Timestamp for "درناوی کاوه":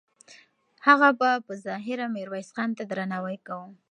2.89-3.67